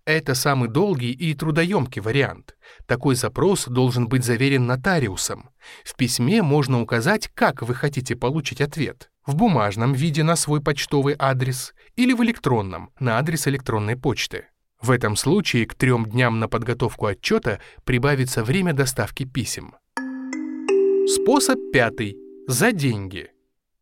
Это 0.04 0.34
самый 0.34 0.68
долгий 0.68 1.12
и 1.12 1.34
трудоемкий 1.34 2.00
вариант. 2.00 2.56
Такой 2.86 3.14
запрос 3.14 3.66
должен 3.66 4.06
быть 4.06 4.24
заверен 4.24 4.66
нотариусом. 4.66 5.50
В 5.84 5.96
письме 5.96 6.42
можно 6.42 6.80
указать, 6.80 7.28
как 7.34 7.62
вы 7.62 7.74
хотите 7.74 8.14
получить 8.14 8.60
ответ. 8.60 9.10
В 9.26 9.34
бумажном 9.34 9.94
виде 9.94 10.22
на 10.22 10.36
свой 10.36 10.60
почтовый 10.60 11.16
адрес 11.18 11.72
или 11.96 12.12
в 12.12 12.22
электронном, 12.22 12.90
на 13.00 13.18
адрес 13.18 13.48
электронной 13.48 13.96
почты. 13.96 14.44
В 14.84 14.90
этом 14.90 15.16
случае 15.16 15.64
к 15.64 15.74
трем 15.74 16.04
дням 16.04 16.40
на 16.40 16.46
подготовку 16.46 17.06
отчета 17.06 17.58
прибавится 17.84 18.44
время 18.44 18.74
доставки 18.74 19.24
писем. 19.24 19.76
Способ 21.06 21.58
пятый. 21.72 22.18
За 22.46 22.70
деньги. 22.70 23.30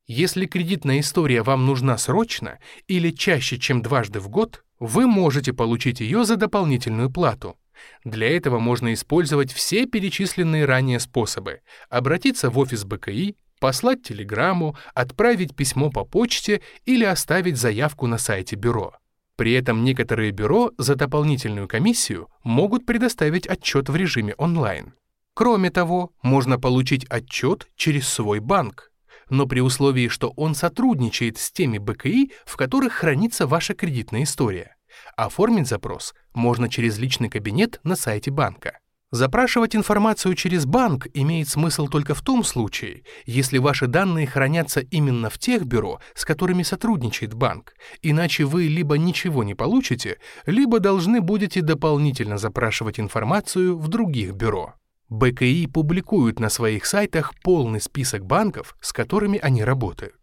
Если 0.06 0.46
кредитная 0.46 1.00
история 1.00 1.42
вам 1.42 1.66
нужна 1.66 1.98
срочно 1.98 2.60
или 2.86 3.10
чаще, 3.10 3.58
чем 3.58 3.82
дважды 3.82 4.20
в 4.20 4.28
год, 4.28 4.62
вы 4.78 5.08
можете 5.08 5.52
получить 5.52 5.98
ее 5.98 6.24
за 6.24 6.36
дополнительную 6.36 7.10
плату. 7.10 7.56
Для 8.04 8.28
этого 8.28 8.60
можно 8.60 8.94
использовать 8.94 9.52
все 9.52 9.86
перечисленные 9.86 10.66
ранее 10.66 11.00
способы. 11.00 11.62
Обратиться 11.90 12.48
в 12.48 12.56
офис 12.60 12.84
БКИ, 12.84 13.34
послать 13.58 14.04
телеграмму, 14.04 14.76
отправить 14.94 15.56
письмо 15.56 15.90
по 15.90 16.04
почте 16.04 16.62
или 16.84 17.02
оставить 17.02 17.56
заявку 17.56 18.06
на 18.06 18.18
сайте 18.18 18.54
бюро. 18.54 18.94
При 19.36 19.52
этом 19.52 19.82
некоторые 19.84 20.30
бюро 20.30 20.72
за 20.78 20.94
дополнительную 20.94 21.68
комиссию 21.68 22.28
могут 22.44 22.86
предоставить 22.86 23.46
отчет 23.46 23.88
в 23.88 23.96
режиме 23.96 24.34
онлайн. 24.36 24.94
Кроме 25.34 25.70
того, 25.70 26.12
можно 26.22 26.58
получить 26.58 27.06
отчет 27.08 27.66
через 27.74 28.06
свой 28.06 28.40
банк, 28.40 28.90
но 29.30 29.46
при 29.46 29.60
условии, 29.60 30.08
что 30.08 30.30
он 30.36 30.54
сотрудничает 30.54 31.38
с 31.38 31.50
теми 31.50 31.78
БКИ, 31.78 32.32
в 32.44 32.56
которых 32.56 32.92
хранится 32.92 33.46
ваша 33.46 33.74
кредитная 33.74 34.24
история. 34.24 34.76
Оформить 35.16 35.68
запрос 35.68 36.14
можно 36.34 36.68
через 36.68 36.98
личный 36.98 37.30
кабинет 37.30 37.80
на 37.82 37.96
сайте 37.96 38.30
банка. 38.30 38.78
Запрашивать 39.12 39.76
информацию 39.76 40.34
через 40.34 40.64
банк 40.64 41.06
имеет 41.12 41.46
смысл 41.46 41.86
только 41.86 42.14
в 42.14 42.22
том 42.22 42.42
случае, 42.42 43.02
если 43.26 43.58
ваши 43.58 43.86
данные 43.86 44.26
хранятся 44.26 44.80
именно 44.80 45.28
в 45.28 45.36
тех 45.36 45.66
бюро, 45.66 46.00
с 46.14 46.24
которыми 46.24 46.62
сотрудничает 46.62 47.34
банк, 47.34 47.74
иначе 48.00 48.44
вы 48.44 48.68
либо 48.68 48.96
ничего 48.96 49.44
не 49.44 49.54
получите, 49.54 50.16
либо 50.46 50.80
должны 50.80 51.20
будете 51.20 51.60
дополнительно 51.60 52.38
запрашивать 52.38 52.98
информацию 52.98 53.78
в 53.78 53.86
других 53.88 54.32
бюро. 54.32 54.76
БКИ 55.10 55.66
публикуют 55.66 56.40
на 56.40 56.48
своих 56.48 56.86
сайтах 56.86 57.34
полный 57.42 57.82
список 57.82 58.24
банков, 58.24 58.74
с 58.80 58.94
которыми 58.94 59.38
они 59.38 59.62
работают. 59.62 60.16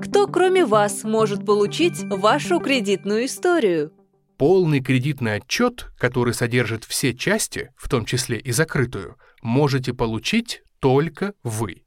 Кто, 0.00 0.26
кроме 0.28 0.64
вас, 0.64 1.04
может 1.04 1.44
получить 1.44 2.02
вашу 2.04 2.58
кредитную 2.58 3.26
историю? 3.26 3.92
Полный 4.38 4.80
кредитный 4.80 5.34
отчет, 5.34 5.90
который 5.98 6.32
содержит 6.32 6.84
все 6.84 7.12
части, 7.12 7.72
в 7.76 7.88
том 7.88 8.04
числе 8.04 8.38
и 8.38 8.52
закрытую, 8.52 9.16
можете 9.42 9.92
получить 9.92 10.62
только 10.78 11.34
вы. 11.42 11.82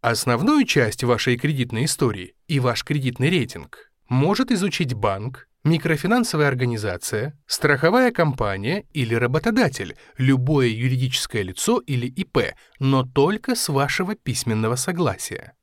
Основную 0.00 0.66
часть 0.66 1.02
вашей 1.02 1.36
кредитной 1.36 1.86
истории 1.86 2.36
и 2.46 2.60
ваш 2.60 2.84
кредитный 2.84 3.28
рейтинг 3.28 3.90
может 4.08 4.52
изучить 4.52 4.94
банк, 4.94 5.48
микрофинансовая 5.64 6.46
организация, 6.46 7.36
страховая 7.48 8.12
компания 8.12 8.84
или 8.92 9.14
работодатель, 9.14 9.96
любое 10.16 10.68
юридическое 10.68 11.42
лицо 11.42 11.80
или 11.80 12.06
ИП, 12.06 12.54
но 12.78 13.02
только 13.02 13.56
с 13.56 13.68
вашего 13.68 14.14
письменного 14.14 14.76
согласия. 14.76 15.54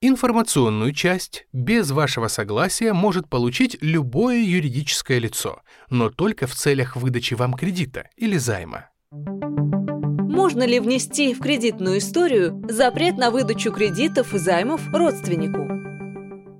Информационную 0.00 0.92
часть 0.92 1.46
без 1.52 1.90
вашего 1.90 2.28
согласия 2.28 2.92
может 2.92 3.28
получить 3.28 3.76
любое 3.80 4.38
юридическое 4.38 5.18
лицо, 5.18 5.62
но 5.90 6.08
только 6.08 6.46
в 6.46 6.54
целях 6.54 6.94
выдачи 6.94 7.34
вам 7.34 7.54
кредита 7.54 8.08
или 8.16 8.36
займа. 8.36 8.90
Можно 9.10 10.64
ли 10.64 10.78
внести 10.78 11.34
в 11.34 11.40
кредитную 11.40 11.98
историю 11.98 12.64
запрет 12.68 13.16
на 13.16 13.32
выдачу 13.32 13.72
кредитов 13.72 14.34
и 14.34 14.38
займов 14.38 14.86
родственнику? 14.92 15.66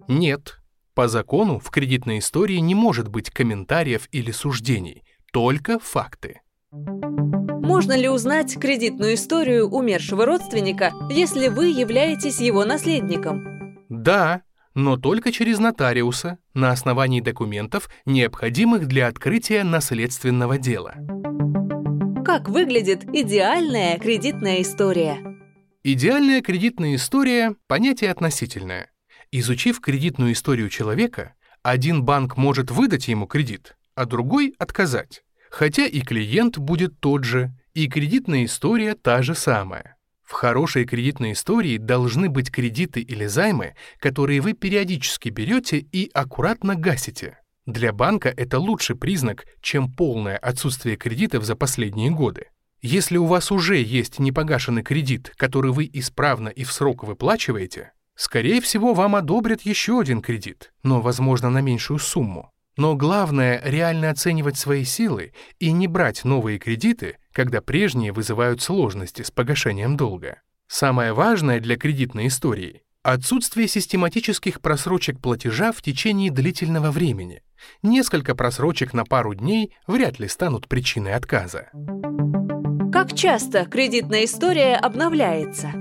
Нет, 0.09 0.59
по 0.95 1.07
закону 1.07 1.61
в 1.61 1.71
кредитной 1.71 2.19
истории 2.19 2.57
не 2.57 2.75
может 2.75 3.07
быть 3.07 3.31
комментариев 3.31 4.09
или 4.11 4.33
суждений, 4.33 5.05
только 5.33 5.79
факты. 5.79 6.41
Можно 6.71 7.97
ли 7.97 8.09
узнать 8.09 8.59
кредитную 8.59 9.15
историю 9.15 9.69
умершего 9.69 10.27
родственника, 10.27 10.93
если 11.11 11.49
вы 11.49 11.69
являетесь 11.69 12.41
его 12.41 12.65
наследником? 12.65 13.87
Да, 13.89 14.43
но 14.75 14.97
только 14.97 15.33
через 15.33 15.59
нотариуса, 15.59 16.39
на 16.55 16.71
основании 16.71 17.21
документов, 17.21 17.89
необходимых 18.07 18.87
для 18.87 19.07
открытия 19.07 19.65
наследственного 19.65 20.59
дела. 20.59 20.95
Как 22.25 22.49
выглядит 22.49 23.05
идеальная 23.05 23.99
кредитная 23.99 24.63
история? 24.63 25.17
Идеальная 25.83 26.43
кредитная 26.43 26.97
история– 26.97 27.55
понятие 27.67 28.11
относительное– 28.11 28.91
Изучив 29.31 29.81
кредитную 29.81 30.33
историю 30.33 30.71
человека, 30.71 31.35
один 31.63 32.03
банк 32.03 32.39
может 32.39 32.71
выдать 32.71 33.09
ему 33.09 33.27
кредит, 33.27 33.77
а 33.95 34.07
другой— 34.07 34.55
отказать. 34.59 35.23
Хотя 35.51 35.87
и 35.87 36.01
клиент 36.01 36.59
будет 36.59 37.01
тот 37.01 37.25
же, 37.25 37.53
и 37.75 37.89
кредитная 37.89 38.45
история 38.45 38.95
та 38.95 39.23
же 39.23 39.35
самая. 39.35 39.97
В 40.23 40.33
хорошей 40.33 40.85
кредитной 40.85 41.33
истории 41.33 41.79
должны 41.79 42.29
быть 42.29 42.51
кредиты 42.51 43.01
или 43.01 43.27
займы, 43.27 43.75
которые 43.99 44.41
вы 44.41 44.53
периодически 44.53 45.31
берете 45.31 45.79
и 45.79 46.11
аккуратно 46.13 46.75
гасите. 46.75 47.39
Для 47.65 47.93
банка 47.93 48.33
это 48.37 48.59
лучший 48.59 48.97
признак, 48.97 49.47
чем 49.63 49.93
полное 49.93 50.37
отсутствие 50.37 50.97
кредитов 50.97 51.45
за 51.45 51.57
последние 51.57 52.11
годы. 52.11 52.49
Если 52.81 53.17
у 53.17 53.27
вас 53.27 53.51
уже 53.51 53.83
есть 53.83 54.19
непогашенный 54.19 54.83
кредит, 54.83 55.33
который 55.37 55.73
вы 55.73 55.89
исправно 55.93 56.49
и 56.49 56.65
в 56.65 56.73
срок 56.73 57.05
выплачиваете, 57.05 57.93
Скорее 58.19 58.61
всего, 58.61 58.95
вам 58.95 59.15
одобрят 59.15 59.63
еще 59.63 60.01
один 60.01 60.23
кредит, 60.23 60.73
но, 60.83 61.01
возможно, 61.01 61.51
на 61.51 61.61
меньшую 61.61 62.01
сумму. 62.01 62.51
Но 62.79 62.95
главное— 62.95 63.61
реально 63.65 64.09
оценивать 64.11 64.57
свои 64.57 64.85
силы 64.85 65.33
и 65.59 65.73
не 65.73 65.89
брать 65.89 66.25
новые 66.25 66.59
кредиты, 66.59 67.19
когда 67.33 67.61
прежние 67.61 68.13
вызывают 68.13 68.63
сложности 68.63 69.23
с 69.23 69.31
погашением 69.31 69.97
долга. 69.97 70.43
Самое 70.69 71.13
важное 71.13 71.61
для 71.61 71.77
кредитной 71.77 72.29
истории— 72.29 72.83
Отсутствие 73.03 73.69
систематических 73.69 74.61
просрочек 74.61 75.21
платежа 75.21 75.73
в 75.73 75.81
течение 75.81 76.31
длительного 76.31 76.91
времени. 76.91 77.43
Несколько 77.83 78.35
просрочек 78.35 78.93
на 78.93 79.05
пару 79.05 79.35
дней 79.35 79.73
вряд 79.87 80.19
ли 80.19 80.29
станут 80.29 80.69
причиной 80.69 81.15
отказа. 81.15 81.71
Как 82.93 83.15
часто 83.15 83.65
кредитная 83.65 84.25
история 84.25 84.75
обновляется? 84.75 85.73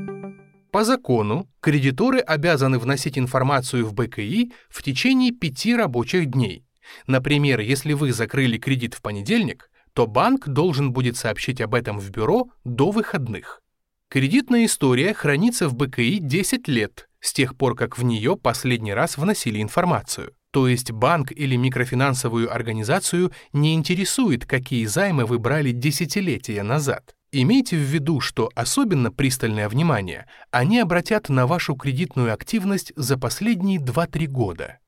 По 0.72 0.84
закону, 0.84 1.50
кредиторы 1.60 2.20
обязаны 2.20 2.80
вносить 2.80 3.18
информацию 3.18 3.86
в 3.86 3.94
БКИ 3.94 4.54
в 4.70 4.84
течение 4.84 5.32
пяти 5.32 5.75
рабочих 5.75 6.27
дней. 6.27 6.67
Например, 7.06 7.60
если 7.60 7.94
вы 7.94 8.12
закрыли 8.13 8.58
кредит 8.58 8.94
в 8.94 9.01
понедельник, 9.01 9.70
то 9.94 10.08
банк 10.08 10.48
должен 10.48 10.94
будет 10.94 11.17
сообщить 11.17 11.62
об 11.62 11.74
этом 11.74 12.00
в 12.00 12.10
бюро 12.12 12.50
до 12.63 12.91
выходных. 12.91 13.62
Кредитная 14.10 14.65
история 14.65 15.13
хранится 15.13 15.67
в 15.67 15.75
БКИ 15.75 16.20
10 16.20 16.67
лет, 16.67 17.10
с 17.20 17.34
тех 17.34 17.58
пор, 17.58 17.75
как 17.75 17.98
в 17.98 18.03
нее 18.03 18.38
последний 18.38 18.94
раз 18.94 19.17
вносили 19.17 19.62
информацию. 19.62 20.34
То 20.51 20.67
есть 20.67 20.91
банк 20.91 21.32
или 21.32 21.56
микрофинансовую 21.56 22.53
организацию 22.53 23.32
не 23.53 23.74
интересует, 23.74 24.46
какие 24.46 24.86
займы 24.86 25.25
вы 25.25 25.39
брали 25.39 25.72
десятилетия 25.72 26.63
назад. 26.63 27.15
Имейте 27.32 27.75
в 27.75 27.82
виду, 27.82 28.22
что 28.22 28.50
особенно 28.56 29.12
пристальное 29.12 29.67
внимание 29.67 30.27
они 30.50 30.79
обратят 30.79 31.27
на 31.27 31.46
вашу 31.46 31.75
кредитную 31.75 32.34
активность 32.34 32.94
за 32.96 33.17
последние 33.17 33.79
2-3 33.79 34.27
года. 34.27 34.79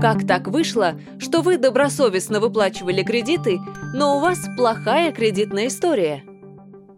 Как 0.00 0.26
так 0.26 0.48
вышло, 0.48 1.00
что 1.18 1.42
вы 1.42 1.58
добросовестно 1.58 2.40
выплачивали 2.40 3.02
кредиты, 3.02 3.58
но 3.94 4.18
у 4.18 4.20
вас 4.20 4.46
плохая 4.56 5.12
кредитная 5.12 5.68
история? 5.68 6.24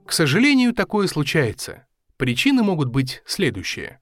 К 0.04 0.12
сожалению, 0.12 0.72
такое 0.72 1.08
случается. 1.08 1.86
Причины 2.16 2.62
могут 2.62 2.88
быть 2.88 3.22
следующие. 3.26 4.00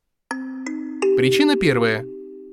Причина 1.16 1.56
первая. 1.56 2.04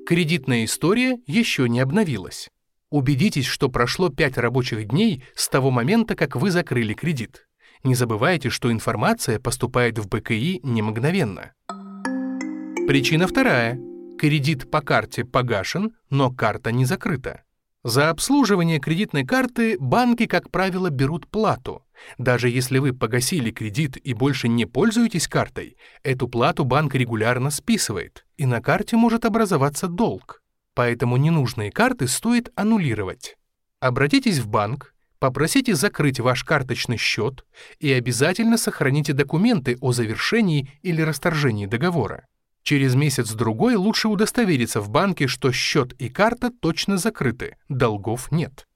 Кредитная 0.06 0.64
история 0.64 1.18
еще 1.26 1.68
не 1.68 1.80
обновилась. 1.80 2.48
Убедитесь, 2.90 3.46
что 3.46 3.68
прошло 3.68 4.08
5 4.08 4.38
рабочих 4.38 4.88
дней 4.88 5.24
с 5.34 5.48
того 5.48 5.70
момента, 5.70 6.14
как 6.14 6.36
вы 6.36 6.50
закрыли 6.50 6.94
кредит. 6.94 7.46
Не 7.84 7.94
забывайте, 7.94 8.48
что 8.48 8.70
информация 8.70 9.38
поступает 9.38 9.98
в 9.98 10.08
БКИ 10.08 10.60
не 10.62 10.82
мгновенно. 10.82 11.52
Причина 12.86 13.26
вторая. 13.26 13.78
Кредит 14.22 14.70
по 14.70 14.82
карте 14.82 15.24
погашен, 15.24 15.96
но 16.08 16.30
карта 16.30 16.70
не 16.70 16.84
закрыта. 16.84 17.42
За 17.82 18.08
обслуживание 18.08 18.78
кредитной 18.78 19.26
карты 19.26 19.76
банки, 19.80 20.26
как 20.26 20.48
правило, 20.48 20.90
берут 20.90 21.26
плату. 21.26 21.84
Даже 22.18 22.48
если 22.48 22.78
вы 22.78 22.92
погасили 22.92 23.50
кредит 23.50 23.96
и 23.96 24.14
больше 24.14 24.46
не 24.46 24.64
пользуетесь 24.64 25.26
картой, 25.26 25.76
эту 26.04 26.28
плату 26.28 26.64
банк 26.64 26.94
регулярно 26.94 27.50
списывает, 27.50 28.24
и 28.36 28.46
на 28.46 28.62
карте 28.62 28.96
может 28.96 29.24
образоваться 29.24 29.88
долг. 29.88 30.40
Поэтому 30.74 31.16
ненужные 31.16 31.72
карты 31.72 32.06
стоит 32.06 32.52
аннулировать. 32.54 33.36
Обратитесь 33.80 34.38
в 34.38 34.46
банк, 34.46 34.94
попросите 35.18 35.74
закрыть 35.74 36.20
ваш 36.20 36.44
карточный 36.44 36.96
счет 36.96 37.44
и 37.80 37.90
обязательно 37.90 38.56
сохраните 38.56 39.14
документы 39.14 39.76
о 39.80 39.90
завершении 39.90 40.70
или 40.82 41.02
расторжении 41.02 41.66
договора. 41.66 42.28
Через 42.62 42.94
месяц-другой 42.94 43.74
лучше 43.74 44.08
удостовериться 44.08 44.80
в 44.80 44.88
банке, 44.88 45.26
что 45.26 45.50
счет 45.52 45.92
и 45.94 46.08
карта 46.08 46.50
точно 46.50 46.96
закрыты, 46.96 47.56
долгов 47.68 48.30
нет. 48.30 48.68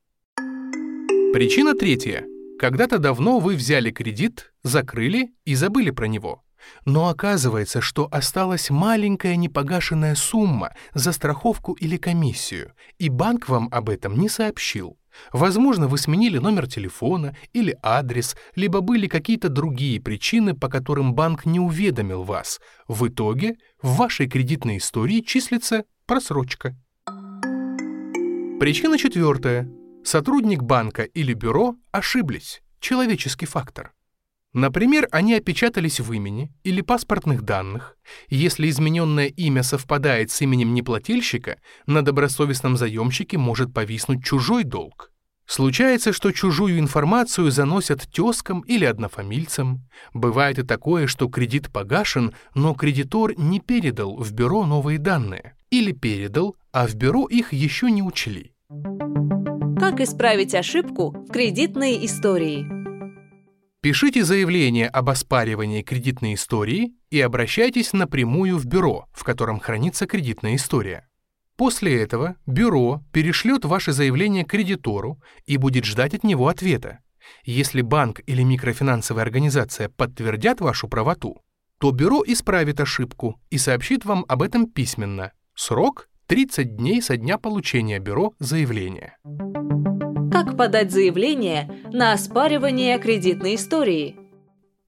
Причина 1.32 1.74
третья. 1.74 2.24
Когда-то 2.58 2.98
давно 2.98 3.38
вы 3.38 3.54
взяли 3.54 3.90
кредит, 3.90 4.52
закрыли 4.62 5.34
и 5.44 5.54
забыли 5.54 5.90
про 5.90 6.06
него. 6.06 6.42
Но 6.84 7.08
оказывается, 7.08 7.80
что 7.80 8.08
осталась 8.10 8.70
маленькая 8.70 9.36
непогашенная 9.36 10.14
сумма 10.14 10.74
за 10.94 11.12
страховку 11.12 11.74
или 11.74 11.96
комиссию, 11.96 12.72
и 12.98 13.08
банк 13.08 13.48
вам 13.48 13.68
об 13.70 13.88
этом 13.88 14.18
не 14.18 14.28
сообщил. 14.28 14.98
Возможно, 15.32 15.88
вы 15.88 15.98
сменили 15.98 16.38
номер 16.38 16.66
телефона 16.66 17.36
или 17.52 17.76
адрес, 17.82 18.36
либо 18.54 18.80
были 18.80 19.06
какие-то 19.06 19.48
другие 19.48 20.00
причины, 20.00 20.54
по 20.54 20.68
которым 20.68 21.14
банк 21.14 21.46
не 21.46 21.60
уведомил 21.60 22.22
вас. 22.22 22.60
В 22.88 23.08
итоге 23.08 23.56
в 23.80 23.96
вашей 23.96 24.28
кредитной 24.28 24.78
истории 24.78 25.20
числится 25.20 25.84
просрочка. 26.06 26.76
Причина 28.60 28.98
четвертая. 28.98 29.68
Сотрудник 30.04 30.62
банка 30.62 31.02
или 31.02 31.34
бюро 31.34 31.74
ошиблись. 31.92 32.62
Человеческий 32.80 33.46
фактор. 33.46 33.95
Например, 34.56 35.06
они 35.12 35.34
опечатались 35.34 36.00
в 36.00 36.10
имени 36.14 36.50
или 36.64 36.80
паспортных 36.80 37.42
данных. 37.42 37.98
Если 38.30 38.70
измененное 38.70 39.26
имя 39.26 39.62
совпадает 39.62 40.30
с 40.30 40.40
именем 40.40 40.72
неплательщика, 40.72 41.58
на 41.84 42.00
добросовестном 42.00 42.78
заемщике 42.78 43.36
может 43.36 43.74
повиснуть 43.74 44.24
чужой 44.24 44.64
долг. 44.64 45.12
Случается, 45.46 46.14
что 46.14 46.32
чужую 46.32 46.78
информацию 46.78 47.50
заносят 47.50 48.08
тезкам 48.10 48.62
или 48.62 48.86
однофамильцам. 48.86 49.86
Бывает 50.14 50.58
и 50.58 50.62
такое, 50.62 51.06
что 51.06 51.28
кредит 51.28 51.70
погашен, 51.70 52.32
но 52.54 52.72
кредитор 52.72 53.38
не 53.38 53.60
передал 53.60 54.16
в 54.16 54.32
бюро 54.32 54.64
новые 54.64 54.98
данные. 54.98 55.54
Или 55.68 55.92
передал, 55.92 56.56
а 56.72 56.86
в 56.86 56.94
бюро 56.94 57.26
их 57.26 57.52
еще 57.52 57.90
не 57.90 58.02
учли. 58.02 58.54
Как 59.78 60.00
исправить 60.00 60.54
ошибку 60.54 61.10
в 61.10 61.30
кредитной 61.30 62.02
истории? 62.06 62.75
Пишите 63.86 64.24
заявление 64.24 64.88
об 64.88 65.10
оспаривании 65.10 65.80
кредитной 65.80 66.34
истории 66.34 66.94
и 67.08 67.20
обращайтесь 67.20 67.92
напрямую 67.92 68.58
в 68.58 68.66
бюро, 68.66 69.06
в 69.12 69.22
котором 69.22 69.60
хранится 69.60 70.08
кредитная 70.08 70.56
история. 70.56 71.06
После 71.56 72.02
этого 72.02 72.34
бюро 72.46 73.04
перешлет 73.12 73.64
ваше 73.64 73.92
заявление 73.92 74.44
кредитору 74.44 75.22
и 75.44 75.56
будет 75.56 75.84
ждать 75.84 76.14
от 76.14 76.24
него 76.24 76.48
ответа. 76.48 76.98
Если 77.44 77.80
банк 77.80 78.22
или 78.26 78.42
микрофинансовая 78.42 79.22
организация 79.22 79.88
подтвердят 79.88 80.60
вашу 80.60 80.88
правоту, 80.88 81.40
то 81.78 81.92
бюро 81.92 82.24
исправит 82.26 82.80
ошибку 82.80 83.40
и 83.50 83.56
сообщит 83.56 84.04
вам 84.04 84.24
об 84.26 84.42
этом 84.42 84.68
письменно. 84.68 85.30
Срок 85.54 86.08
30 86.26 86.74
дней 86.74 87.00
со 87.00 87.16
дня 87.16 87.38
получения 87.38 88.00
бюро 88.00 88.34
заявления. 88.40 89.16
Как 90.36 90.54
подать 90.54 90.92
заявление 90.92 91.80
на 91.94 92.12
оспаривание 92.12 92.98
кредитной 92.98 93.54
истории? 93.54 94.18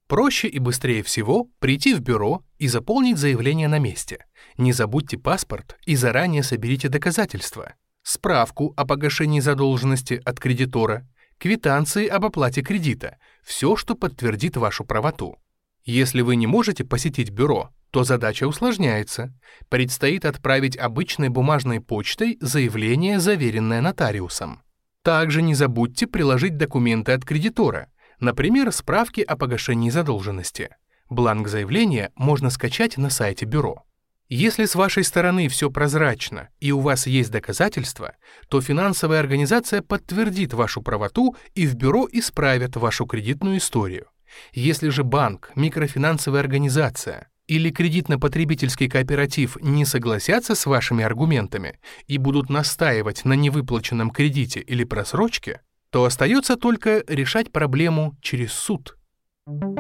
Проще 0.07 0.47
и 0.47 0.59
быстрее 0.59 1.03
всего 1.03 1.49
прийти 1.59 1.95
в 1.95 2.01
бюро 2.01 2.43
и 2.59 2.69
заполнить 2.69 3.17
заявление 3.17 3.67
на 3.67 3.79
месте. 3.79 4.27
Не 4.59 4.75
забудьте 4.75 5.17
паспорт 5.17 5.79
и 5.87 5.97
заранее 5.97 6.43
соберите 6.43 6.91
доказательства. 6.91 7.77
Справку 8.03 8.75
о 8.77 8.85
погашении 8.85 9.41
задолженности 9.41 10.21
от 10.23 10.39
кредитора, 10.39 11.09
квитанции 11.39 12.07
об 12.07 12.27
оплате 12.27 12.61
кредита, 12.61 13.17
все, 13.43 13.75
что 13.75 13.95
подтвердит 13.95 14.59
вашу 14.59 14.85
правоту. 14.85 15.39
Если 15.83 16.21
вы 16.21 16.37
не 16.37 16.47
можете 16.47 16.85
посетить 16.85 17.31
бюро, 17.31 17.71
то 17.91 18.05
задача 18.05 18.47
усложняется. 18.47 19.35
Предстоит 19.71 20.27
отправить 20.27 20.77
обычной 20.77 21.31
бумажной 21.31 21.81
почтой 21.81 22.37
заявление, 22.43 23.19
заверенное 23.19 23.81
нотариусом. 23.81 24.61
Также 25.09 25.41
не 25.41 25.55
забудьте 25.55 26.07
приложить 26.07 26.59
документы 26.59 27.13
от 27.13 27.25
кредитора, 27.25 27.91
например, 28.21 28.71
справки 28.73 29.23
о 29.23 29.39
погашении 29.39 29.89
задолженности. 29.89 30.77
Бланк 31.09 31.49
заявления 31.49 32.13
можно 32.15 32.51
скачать 32.51 32.99
на 32.99 33.09
сайте 33.09 33.47
бюро. 33.47 33.85
Если 34.29 34.67
с 34.67 34.75
вашей 34.75 35.05
стороны 35.05 35.49
все 35.49 35.71
прозрачно 35.71 36.51
и 36.61 36.73
у 36.73 36.81
вас 36.81 37.07
есть 37.07 37.31
доказательства, 37.31 38.17
то 38.51 38.61
финансовая 38.61 39.21
организация 39.21 39.81
подтвердит 39.81 40.53
вашу 40.53 40.83
правоту 40.83 41.35
и 41.55 41.67
в 41.67 41.75
бюро 41.75 42.07
исправят 42.13 42.77
вашу 42.77 43.07
кредитную 43.07 43.57
историю. 43.57 44.09
Если 44.53 44.91
же 44.91 45.05
банк, 45.05 45.53
микрофинансовая 45.55 46.43
организация 46.43 47.29
или 47.49 47.71
кредитно-потребительский 47.71 48.89
кооператив 48.89 49.57
не 49.61 49.85
согласятся 49.85 50.55
с 50.55 50.67
вашими 50.67 51.03
аргументами 51.03 51.81
и 52.07 52.19
будут 52.19 52.51
настаивать 52.51 53.25
на 53.25 53.33
невыплаченном 53.33 54.11
кредите 54.11 54.61
или 54.61 54.85
просрочке, 54.85 55.63
то 55.91 56.05
остается 56.05 56.57
только 56.57 57.03
решать 57.09 57.51
проблему 57.51 58.17
через 58.21 58.53
суд. 58.53 58.97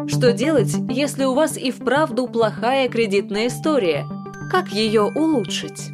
Что 0.08 0.32
делать, 0.32 0.74
если 0.88 1.24
у 1.24 1.34
вас 1.34 1.58
и 1.58 1.70
вправду 1.70 2.26
плохая 2.26 2.88
кредитная 2.88 3.48
история? 3.48 4.06
Как 4.50 4.68
ее 4.72 5.02
улучшить? 5.02 5.90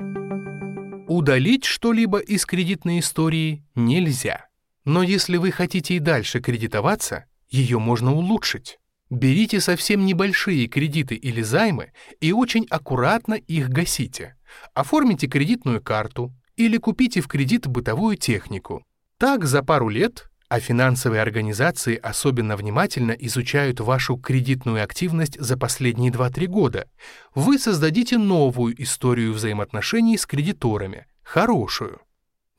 Удалить 1.08 1.64
что-либо 1.64 2.18
из 2.18 2.46
кредитной 2.46 3.00
истории 3.00 3.66
нельзя. 3.74 4.46
Но 4.84 5.02
если 5.02 5.38
вы 5.38 5.50
хотите 5.50 5.94
и 5.94 5.98
дальше 5.98 6.40
кредитоваться, 6.40 7.24
ее 7.50 7.80
можно 7.80 8.14
улучшить. 8.14 8.78
Берите 9.10 9.60
совсем 9.60 10.06
небольшие 10.06 10.66
кредиты 10.66 11.14
или 11.14 11.42
займы 11.42 11.92
и 12.20 12.32
очень 12.32 12.66
аккуратно 12.70 13.34
их 13.34 13.68
гасите. 13.68 14.36
Оформите 14.72 15.26
кредитную 15.26 15.82
карту 15.82 16.32
или 16.56 16.78
купите 16.78 17.20
в 17.20 17.28
кредит 17.28 17.66
бытовую 17.66 18.16
технику. 18.16 18.82
Так 19.18 19.44
за 19.44 19.62
пару 19.62 19.88
лет 19.88 20.28
а 20.54 20.60
финансовые 20.60 21.20
организации 21.20 21.96
особенно 21.96 22.56
внимательно 22.56 23.12
изучают 23.12 23.80
вашу 23.80 24.16
кредитную 24.16 24.84
активность 24.84 25.40
за 25.40 25.56
последние 25.56 26.12
2-3 26.12 26.46
года, 26.46 26.88
вы 27.34 27.58
создадите 27.58 28.18
новую 28.18 28.80
историю 28.80 29.32
взаимоотношений 29.32 30.16
с 30.16 30.26
кредиторами, 30.26 31.06
хорошую. 31.24 32.00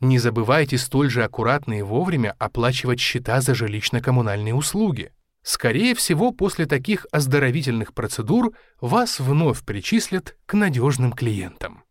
Не 0.02 0.20
забывайте 0.20 0.78
столь 0.78 1.10
же 1.10 1.24
аккуратно 1.24 1.80
и 1.80 1.84
вовремя 1.84 2.36
оплачивать 2.38 3.00
счета 3.00 3.40
за 3.40 3.54
жилищно-коммунальные 3.54 4.54
услуги. 4.54 5.14
Скорее 5.46 5.94
всего, 5.94 6.32
после 6.32 6.66
таких 6.66 7.06
оздоровительных 7.12 7.94
процедур 7.94 8.56
вас 8.82 9.20
вновь 9.20 9.64
причислят 9.64 10.36
к 10.48 10.56
надежным 10.56 11.14
клиентам. 11.14 11.84